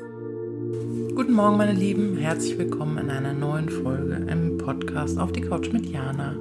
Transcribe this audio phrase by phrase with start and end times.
[0.00, 2.16] Guten Morgen, meine Lieben.
[2.16, 6.34] Herzlich willkommen in einer neuen Folge im Podcast auf die Couch mit Jana.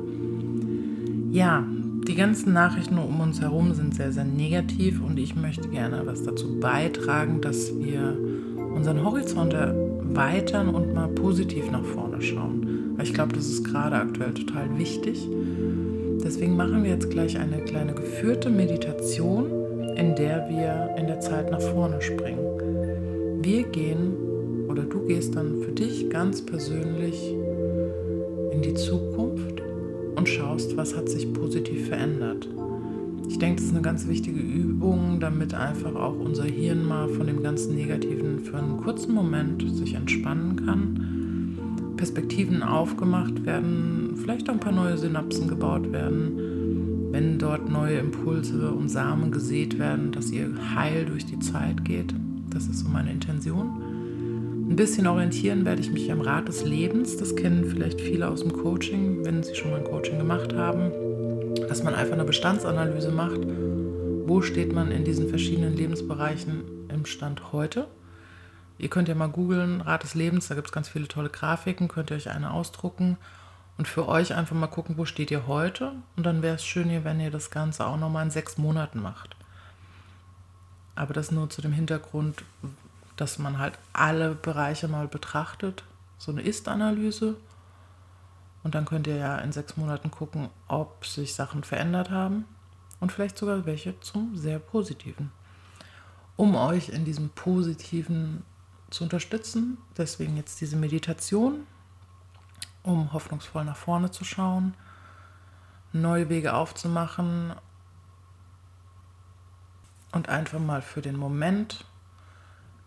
[1.32, 1.68] Ja,
[2.08, 6.24] die ganzen Nachrichten um uns herum sind sehr, sehr negativ und ich möchte gerne was
[6.24, 8.18] dazu beitragen, dass wir
[8.74, 12.96] unseren Horizont erweitern und mal positiv nach vorne schauen.
[13.02, 15.28] Ich glaube, das ist gerade aktuell total wichtig.
[16.24, 19.48] Deswegen machen wir jetzt gleich eine kleine geführte Meditation,
[19.98, 22.49] in der wir in der Zeit nach vorne springen.
[23.52, 24.14] Wir gehen
[24.68, 27.34] oder du gehst dann für dich ganz persönlich
[28.52, 29.64] in die Zukunft
[30.16, 32.48] und schaust, was hat sich positiv verändert.
[33.28, 37.26] Ich denke, das ist eine ganz wichtige Übung, damit einfach auch unser Hirn mal von
[37.26, 44.54] dem ganzen Negativen für einen kurzen Moment sich entspannen kann, Perspektiven aufgemacht werden, vielleicht auch
[44.54, 50.30] ein paar neue Synapsen gebaut werden, wenn dort neue Impulse und Samen gesät werden, dass
[50.30, 52.14] ihr heil durch die Zeit geht.
[52.50, 54.68] Das ist so meine Intention.
[54.70, 57.18] Ein bisschen orientieren werde ich mich am Rat des Lebens.
[57.18, 60.92] Das kennen vielleicht viele aus dem Coaching, wenn sie schon mal ein Coaching gemacht haben,
[61.68, 63.40] dass man einfach eine Bestandsanalyse macht.
[64.28, 67.88] Wo steht man in diesen verschiedenen Lebensbereichen im Stand heute?
[68.78, 71.88] Ihr könnt ja mal googeln, Rat des Lebens, da gibt es ganz viele tolle Grafiken,
[71.88, 73.18] könnt ihr euch eine ausdrucken
[73.78, 75.94] und für euch einfach mal gucken, wo steht ihr heute.
[76.16, 79.36] Und dann wäre es schön, wenn ihr das Ganze auch nochmal in sechs Monaten macht.
[81.00, 82.44] Aber das nur zu dem Hintergrund,
[83.16, 85.86] dass man halt alle Bereiche mal betrachtet,
[86.18, 87.38] so eine Ist-Analyse.
[88.64, 92.44] Und dann könnt ihr ja in sechs Monaten gucken, ob sich Sachen verändert haben
[93.00, 95.32] und vielleicht sogar welche zum sehr positiven.
[96.36, 98.44] Um euch in diesem Positiven
[98.90, 101.66] zu unterstützen, deswegen jetzt diese Meditation,
[102.84, 104.74] um hoffnungsvoll nach vorne zu schauen,
[105.94, 107.54] neue Wege aufzumachen
[110.12, 111.86] und einfach mal für den Moment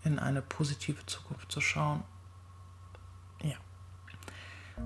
[0.05, 2.03] in eine positive Zukunft zu schauen.
[3.42, 3.56] Ja.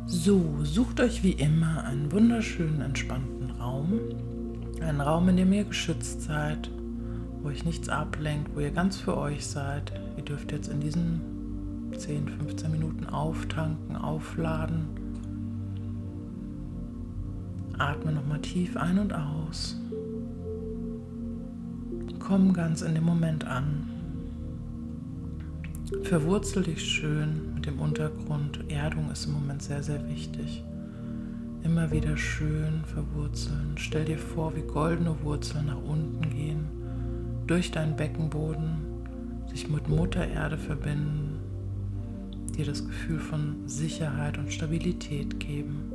[0.05, 4.01] So, sucht euch wie immer einen wunderschönen, entspannten Raum.
[4.81, 6.71] Einen Raum, in dem ihr geschützt seid,
[7.41, 9.93] wo euch nichts ablenkt, wo ihr ganz für euch seid.
[10.17, 14.89] Ihr dürft jetzt in diesen 10, 15 Minuten auftanken, aufladen.
[17.79, 19.77] Atme nochmal tief ein und aus.
[22.27, 23.89] Komm ganz in dem Moment an.
[26.03, 28.65] Verwurzel dich schön mit dem Untergrund.
[28.69, 30.65] Erdung ist im Moment sehr, sehr wichtig.
[31.63, 33.75] Immer wieder schön verwurzeln.
[33.77, 36.67] Stell dir vor, wie goldene Wurzeln nach unten gehen,
[37.47, 38.79] durch deinen Beckenboden,
[39.49, 41.39] sich mit Mutter Erde verbinden,
[42.57, 45.93] dir das Gefühl von Sicherheit und Stabilität geben.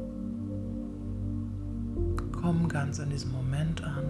[2.32, 4.01] Komm ganz in diesem Moment an.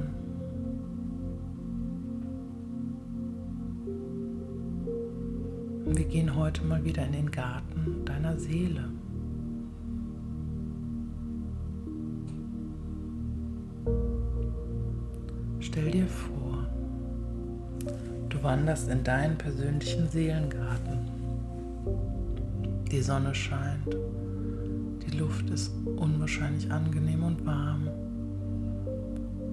[5.94, 8.86] Wir gehen heute mal wieder in den Garten deiner Seele.
[15.60, 16.66] Stell dir vor,
[18.30, 21.00] du wanderst in deinen persönlichen Seelengarten.
[22.90, 23.98] Die Sonne scheint,
[25.06, 27.90] die Luft ist unwahrscheinlich angenehm und warm.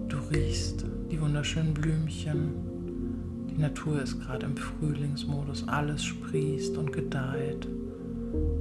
[0.08, 2.67] Du riechst die wunderschönen Blümchen
[3.58, 7.66] die Natur ist gerade im Frühlingsmodus, alles sprießt und gedeiht.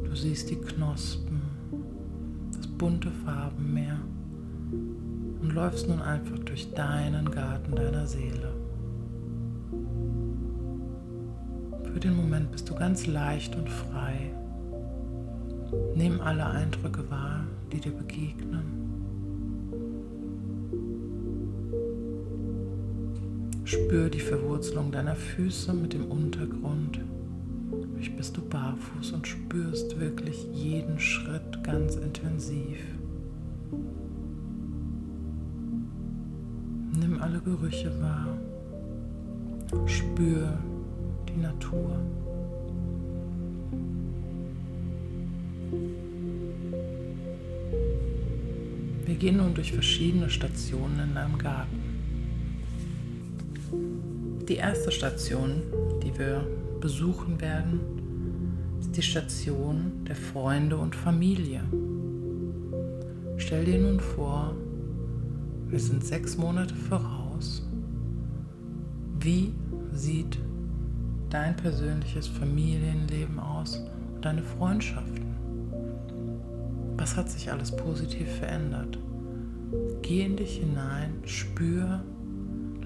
[0.04, 1.40] Du siehst die Knospen,
[2.58, 4.00] das bunte Farbenmeer
[4.72, 8.56] und läufst nun einfach durch deinen Garten deiner Seele.
[11.94, 14.32] Für den Moment bist du ganz leicht und frei.
[15.94, 18.97] Nimm alle Eindrücke wahr, die dir begegnen.
[23.68, 27.02] Spür die Verwurzelung deiner Füße mit dem Untergrund.
[27.94, 32.78] Vielleicht bist du barfuß und spürst wirklich jeden Schritt ganz intensiv.
[36.98, 38.38] Nimm alle Gerüche wahr.
[39.86, 40.58] Spür
[41.28, 42.00] die Natur.
[49.06, 51.87] Wir gehen nun durch verschiedene Stationen in deinem Garten.
[54.48, 55.62] Die erste Station,
[56.02, 56.48] die wir
[56.80, 57.82] besuchen werden,
[58.80, 61.62] ist die Station der Freunde und Familie.
[63.36, 64.56] Stell dir nun vor,
[65.68, 67.68] wir sind sechs Monate voraus.
[69.20, 69.54] Wie
[69.92, 70.40] sieht
[71.30, 73.84] dein persönliches Familienleben aus
[74.16, 75.26] und deine Freundschaften?
[76.96, 78.98] Was hat sich alles positiv verändert?
[80.04, 82.02] Geh in dich hinein, spür,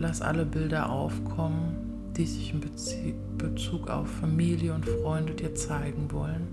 [0.02, 1.76] Lass alle Bilder aufkommen,
[2.18, 2.60] die sich in
[3.38, 6.48] Bezug auf Familie und Freunde dir zeigen wollen?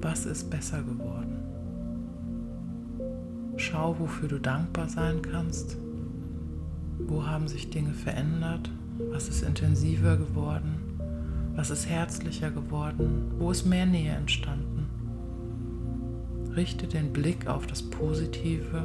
[0.00, 1.40] Was ist besser geworden?
[3.56, 5.76] Schau, wofür du dankbar sein kannst.
[7.00, 8.70] Wo haben sich Dinge verändert?
[9.10, 11.00] Was ist intensiver geworden?
[11.56, 13.32] Was ist herzlicher geworden?
[13.40, 14.86] Wo ist mehr Nähe entstanden?
[16.54, 18.84] Richte den Blick auf das Positive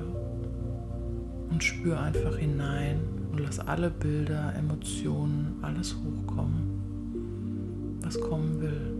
[1.52, 8.96] und spür einfach hinein und lass alle Bilder, Emotionen, alles hochkommen, was kommen will.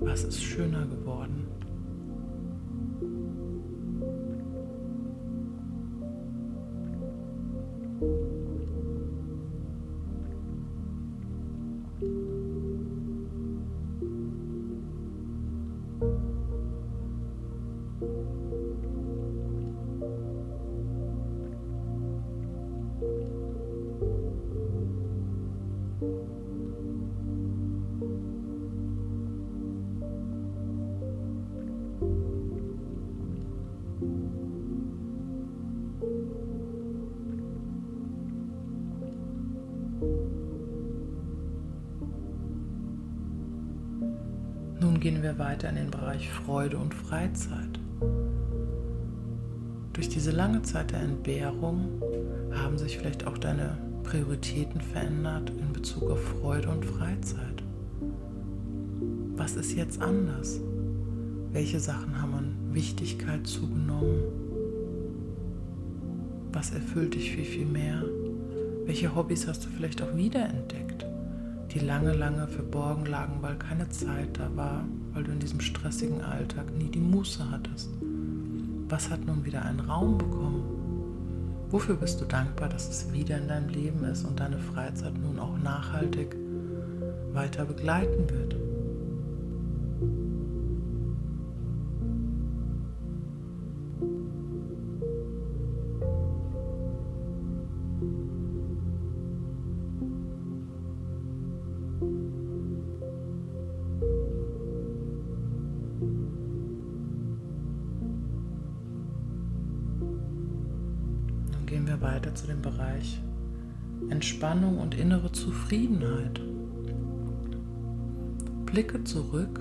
[0.00, 1.46] Was ist schöner geworden?
[45.06, 47.78] Gehen wir weiter in den Bereich Freude und Freizeit.
[49.92, 52.02] Durch diese lange Zeit der Entbehrung
[52.50, 57.62] haben sich vielleicht auch deine Prioritäten verändert in Bezug auf Freude und Freizeit.
[59.36, 60.58] Was ist jetzt anders?
[61.52, 64.24] Welche Sachen haben an Wichtigkeit zugenommen?
[66.50, 68.02] Was erfüllt dich viel, viel mehr?
[68.86, 70.85] Welche Hobbys hast du vielleicht auch wiederentdeckt,
[71.78, 76.22] die lange, lange verborgen lagen, weil keine Zeit da war, weil du in diesem stressigen
[76.22, 77.90] Alltag nie die Muße hattest?
[78.88, 80.64] Was hat nun wieder einen Raum bekommen?
[81.70, 85.38] Wofür bist du dankbar, dass es wieder in deinem Leben ist und deine Freizeit nun
[85.38, 86.34] auch nachhaltig
[87.34, 88.56] weiter begleiten wird?
[111.66, 113.20] Gehen wir weiter zu dem Bereich
[114.08, 116.40] Entspannung und innere Zufriedenheit.
[118.66, 119.60] Blicke zurück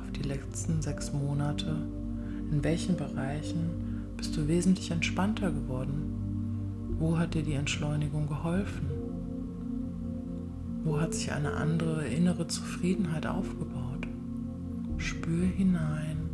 [0.00, 1.76] auf die letzten sechs Monate.
[2.52, 6.94] In welchen Bereichen bist du wesentlich entspannter geworden?
[6.98, 8.86] Wo hat dir die Entschleunigung geholfen?
[10.84, 14.06] Wo hat sich eine andere innere Zufriedenheit aufgebaut?
[14.98, 16.28] Spür hinein,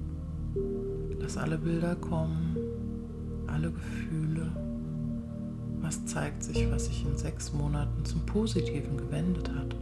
[1.19, 2.57] lass alle Bilder kommen
[3.53, 4.53] alle Gefühle.
[5.81, 9.75] Was zeigt sich, was sich in sechs Monaten zum Positiven gewendet hat?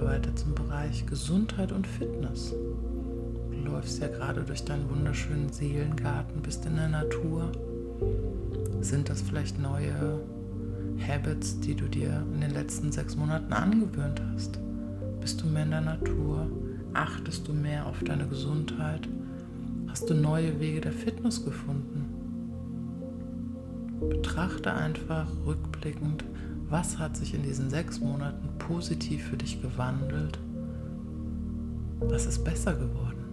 [0.00, 2.54] Wir weiter zum Bereich Gesundheit und Fitness.
[3.50, 7.50] Du läufst ja gerade durch deinen wunderschönen Seelengarten, bist in der Natur.
[8.80, 10.20] Sind das vielleicht neue
[11.06, 14.58] Habits, die du dir in den letzten sechs Monaten angewöhnt hast?
[15.20, 16.46] Bist du mehr in der Natur?
[16.92, 19.08] Achtest du mehr auf deine Gesundheit?
[19.88, 22.04] Hast du neue Wege der Fitness gefunden?
[24.00, 26.24] Betrachte einfach rückblickend,
[26.68, 30.38] was hat sich in diesen sechs Monaten positiv für dich gewandelt?
[32.00, 33.24] Was ist besser geworden?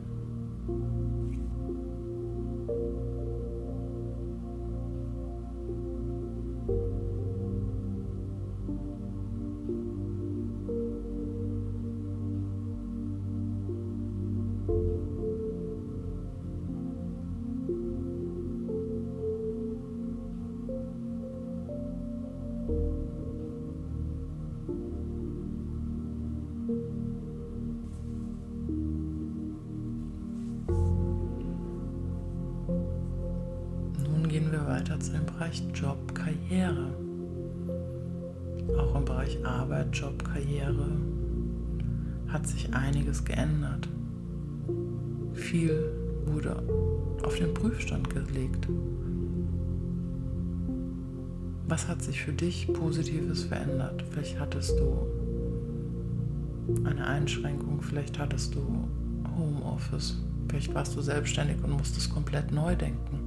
[35.03, 36.93] Zu dem Bereich Job, Karriere.
[38.77, 40.88] Auch im Bereich Arbeit, Job, Karriere
[42.29, 43.89] hat sich einiges geändert.
[45.33, 45.91] Viel
[46.25, 46.63] wurde
[47.24, 48.67] auf den Prüfstand gelegt.
[51.67, 54.03] Was hat sich für dich Positives verändert?
[54.12, 55.05] Vielleicht hattest du
[56.86, 57.81] eine Einschränkung.
[57.81, 58.88] Vielleicht hattest du
[59.38, 60.17] Homeoffice.
[60.48, 63.23] Vielleicht warst du selbstständig und musstest komplett neu denken.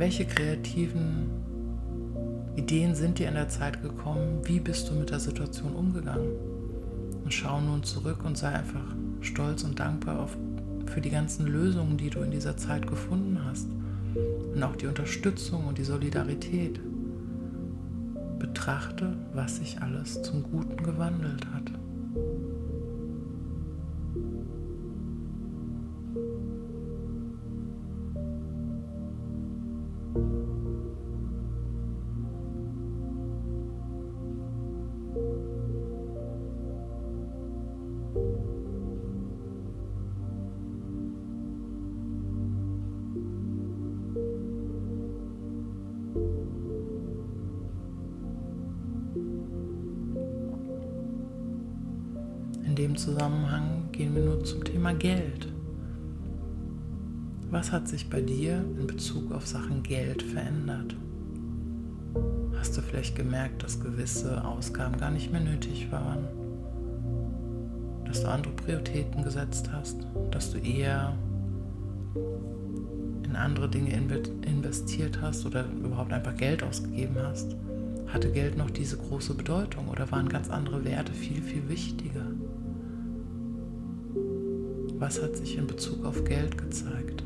[0.00, 1.28] Welche kreativen
[2.56, 4.40] Ideen sind dir in der Zeit gekommen?
[4.44, 6.32] Wie bist du mit der Situation umgegangen?
[7.22, 10.38] Und schau nun zurück und sei einfach stolz und dankbar auf,
[10.86, 13.68] für die ganzen Lösungen, die du in dieser Zeit gefunden hast.
[14.54, 16.80] Und auch die Unterstützung und die Solidarität.
[18.38, 21.70] Betrachte, was sich alles zum Guten gewandelt hat.
[52.90, 55.46] Dem Zusammenhang gehen wir nun zum Thema Geld.
[57.48, 60.96] Was hat sich bei dir in Bezug auf Sachen Geld verändert?
[62.58, 66.26] Hast du vielleicht gemerkt, dass gewisse Ausgaben gar nicht mehr nötig waren?
[68.06, 69.96] Dass du andere Prioritäten gesetzt hast?
[70.32, 71.14] Dass du eher
[73.22, 73.90] in andere Dinge
[74.42, 77.54] investiert hast oder überhaupt einfach Geld ausgegeben hast?
[78.08, 82.26] Hatte Geld noch diese große Bedeutung oder waren ganz andere Werte viel, viel wichtiger?
[85.00, 87.24] Was hat sich in Bezug auf Geld gezeigt?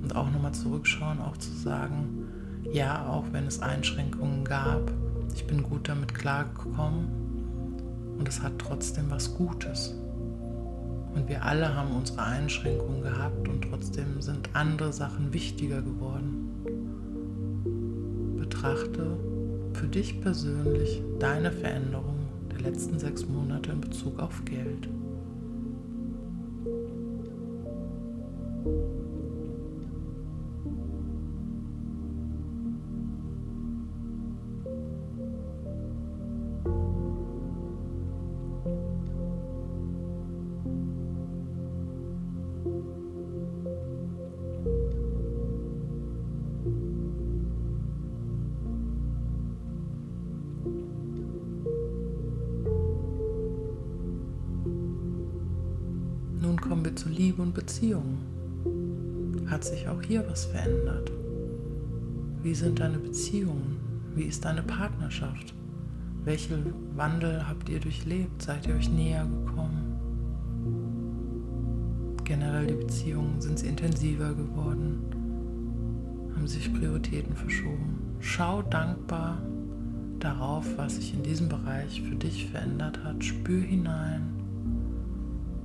[0.00, 2.24] Und auch nochmal zurückschauen, auch zu sagen,
[2.72, 4.92] ja, auch wenn es Einschränkungen gab,
[5.34, 7.08] ich bin gut damit klargekommen
[8.16, 9.96] und es hat trotzdem was Gutes.
[11.16, 16.46] Und wir alle haben unsere Einschränkungen gehabt und trotzdem sind andere Sachen wichtiger geworden.
[18.38, 19.18] Betrachte
[19.72, 22.20] für dich persönlich deine Veränderung
[22.52, 24.88] der letzten sechs Monate in Bezug auf Geld.
[57.00, 58.18] Zu Liebe und Beziehungen.
[59.48, 61.10] Hat sich auch hier was verändert?
[62.42, 63.78] Wie sind deine Beziehungen?
[64.14, 65.54] Wie ist deine Partnerschaft?
[66.24, 66.58] Welche
[66.96, 68.42] Wandel habt ihr durchlebt?
[68.42, 69.96] Seid ihr euch näher gekommen?
[72.24, 75.00] Generell die Beziehungen, sind sie intensiver geworden?
[76.36, 77.98] Haben sich Prioritäten verschoben?
[78.20, 79.40] Schau dankbar
[80.18, 83.24] darauf, was sich in diesem Bereich für dich verändert hat.
[83.24, 84.39] Spür hinein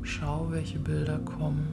[0.08, 1.66] Schau, welche Bilder kommen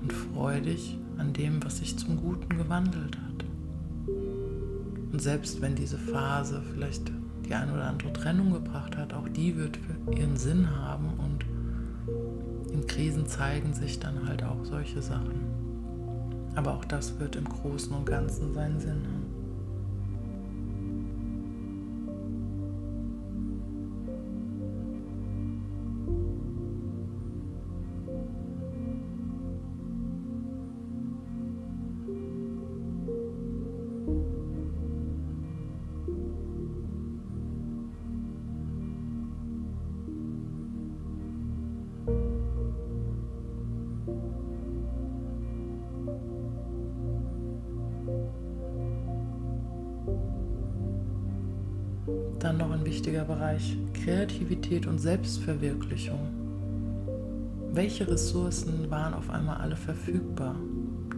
[0.00, 3.44] und freue dich an dem, was sich zum Guten gewandelt hat.
[5.12, 7.12] Und selbst wenn diese Phase vielleicht
[7.46, 9.78] die eine oder andere Trennung gebracht hat, auch die wird
[10.16, 11.44] ihren Sinn haben und
[12.72, 15.42] in Krisen zeigen sich dann halt auch solche Sachen.
[16.54, 19.21] Aber auch das wird im Großen und Ganzen seinen Sinn haben.
[52.52, 56.20] Dann noch ein wichtiger Bereich, Kreativität und Selbstverwirklichung.
[57.72, 60.56] Welche Ressourcen waren auf einmal alle verfügbar?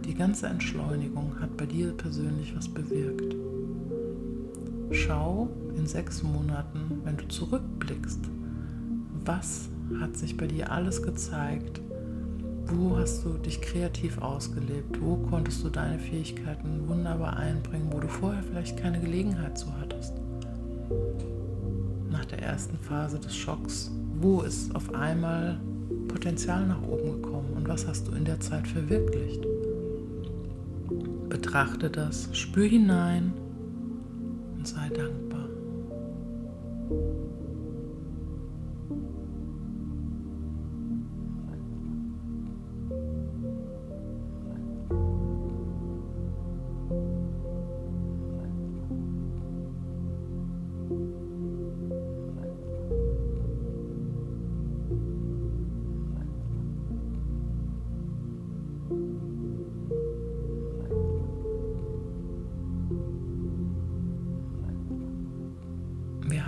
[0.05, 3.35] Die ganze Entschleunigung hat bei dir persönlich was bewirkt.
[4.91, 8.21] Schau in sechs Monaten, wenn du zurückblickst,
[9.25, 9.67] was
[9.99, 11.81] hat sich bei dir alles gezeigt?
[12.67, 15.01] Wo hast du dich kreativ ausgelebt?
[15.01, 20.13] Wo konntest du deine Fähigkeiten wunderbar einbringen, wo du vorher vielleicht keine Gelegenheit zu hattest?
[22.45, 25.59] Ersten Phase des Schocks, wo ist auf einmal
[26.07, 29.45] Potenzial nach oben gekommen und was hast du in der Zeit verwirklicht?
[31.27, 33.33] Betrachte das, spür hinein
[34.57, 35.24] und sei dankbar.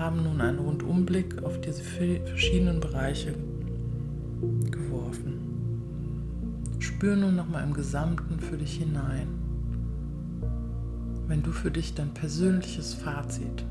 [0.08, 3.34] Haben nun einen Rundumblick auf diese verschiedenen Bereiche
[4.72, 5.34] geworfen.
[6.80, 9.28] Spür nun nochmal im Gesamten für dich hinein.
[11.28, 13.66] Wenn du für dich dein persönliches Fazit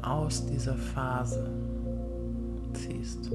[0.00, 1.46] aus dieser Phase
[2.72, 3.30] ziehst,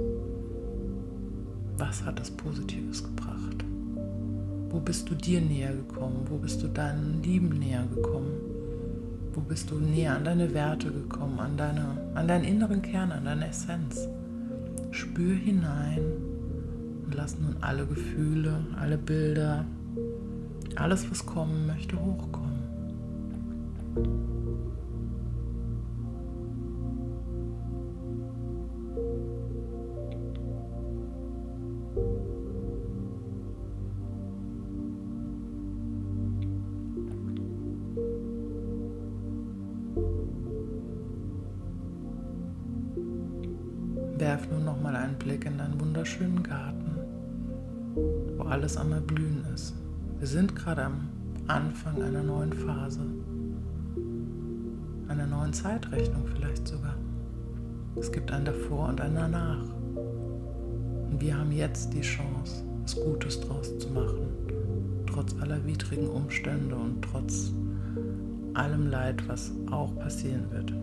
[1.77, 3.63] was hat das Positives gebracht?
[4.71, 6.25] Wo bist du dir näher gekommen?
[6.27, 8.40] Wo bist du deinen Lieben näher gekommen?
[9.33, 13.25] Wo bist du näher an deine Werte gekommen, an, deine, an deinen inneren Kern, an
[13.25, 14.09] deine Essenz?
[14.91, 15.99] Spür hinein
[17.05, 19.65] und lass nun alle Gefühle, alle Bilder,
[20.75, 22.59] alles, was kommen möchte, hochkommen.
[45.11, 46.95] Einen Blick in deinen wunderschönen Garten,
[48.37, 49.73] wo alles am Erblühen ist.
[50.19, 51.09] Wir sind gerade am
[51.47, 53.01] Anfang einer neuen Phase,
[55.09, 56.95] einer neuen Zeitrechnung vielleicht sogar.
[57.97, 59.65] Es gibt ein davor und ein danach.
[61.09, 64.27] Und wir haben jetzt die Chance, was Gutes draus zu machen,
[65.07, 67.51] trotz aller widrigen Umstände und trotz
[68.53, 70.73] allem Leid, was auch passieren wird.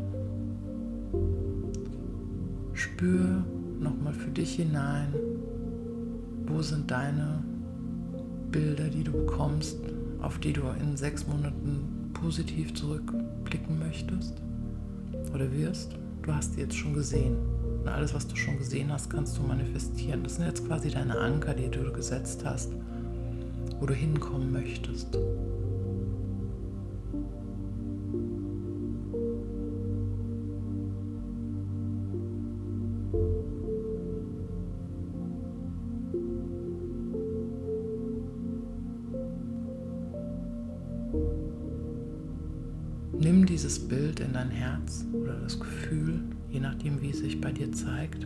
[2.74, 3.42] Spür
[3.80, 5.14] nochmal für dich hinein,
[6.46, 7.42] wo sind deine
[8.50, 9.78] Bilder, die du bekommst,
[10.20, 14.34] auf die du in sechs Monaten positiv zurückblicken möchtest
[15.34, 15.96] oder wirst.
[16.22, 17.36] Du hast die jetzt schon gesehen.
[17.80, 20.22] Und alles, was du schon gesehen hast, kannst du manifestieren.
[20.24, 22.72] Das sind jetzt quasi deine Anker, die du gesetzt hast,
[23.78, 25.16] wo du hinkommen möchtest.
[43.58, 47.72] Dieses Bild in dein Herz oder das Gefühl, je nachdem, wie es sich bei dir
[47.72, 48.24] zeigt,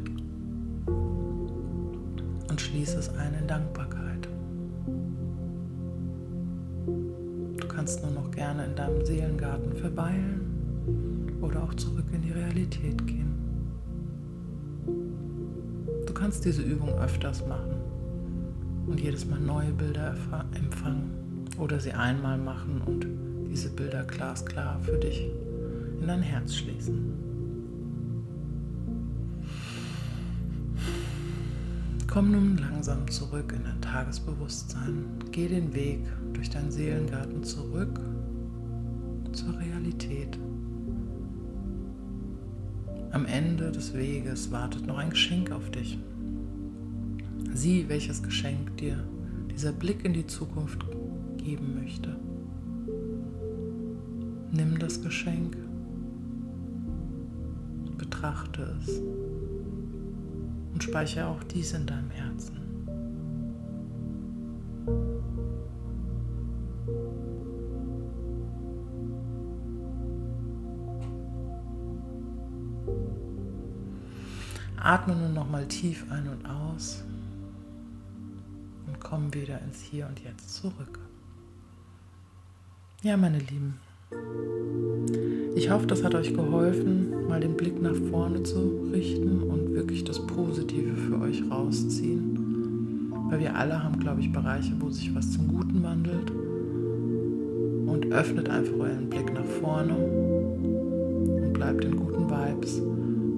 [2.51, 4.29] und schließe es ein in Dankbarkeit.
[7.57, 13.07] Du kannst nur noch gerne in deinem Seelengarten verweilen oder auch zurück in die Realität
[13.07, 13.33] gehen.
[16.07, 17.77] Du kannst diese Übung öfters machen
[18.87, 20.15] und jedes Mal neue Bilder
[20.53, 25.29] empfangen oder sie einmal machen und diese Bilder glasklar für dich
[26.01, 27.13] in dein Herz schließen.
[32.11, 35.05] Komm nun langsam zurück in dein Tagesbewusstsein.
[35.33, 36.01] Geh den Weg
[36.33, 38.01] durch deinen Seelengarten zurück
[39.33, 40.39] zur Realität.
[43.11, 45.99] Am Ende des Weges wartet noch ein Geschenk auf dich.
[47.53, 49.05] Sieh, welches Geschenk dir
[49.51, 50.87] dieser Blick in die Zukunft
[51.37, 52.17] geben möchte.
[54.55, 55.57] Nimm das Geschenk,
[57.97, 58.99] betrachte es
[60.75, 62.59] und speichere auch dies in deinem Herzen.
[74.77, 77.03] Atme nun nochmal tief ein und aus
[78.87, 80.99] und komm wieder ins Hier und Jetzt zurück.
[83.03, 83.81] Ja, meine Lieben,
[85.55, 90.03] ich hoffe, das hat euch geholfen, mal den Blick nach vorne zu richten und wirklich
[90.03, 93.11] das Positive für euch rausziehen.
[93.31, 96.33] Weil wir alle haben, glaube ich, Bereiche, wo sich was zum Guten wandelt.
[97.87, 102.83] Und öffnet einfach euren Blick nach vorne und bleibt in guten Vibes.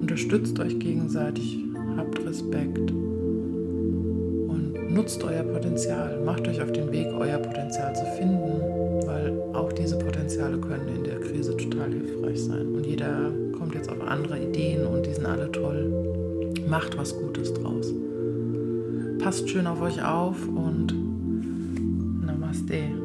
[0.01, 1.59] Unterstützt euch gegenseitig,
[1.95, 6.21] habt Respekt und nutzt euer Potenzial.
[6.25, 8.74] Macht euch auf den Weg, euer Potenzial zu finden,
[9.65, 12.67] auch diese Potenziale können in der Krise total hilfreich sein.
[12.75, 15.91] Und jeder kommt jetzt auf andere Ideen und die sind alle toll.
[16.67, 17.91] Macht was Gutes draus.
[19.19, 20.93] Passt schön auf euch auf und
[22.25, 23.04] Namaste.